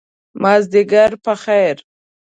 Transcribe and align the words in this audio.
مازدیګر 0.41 1.11
په 1.23 1.33
خیر! 1.43 1.77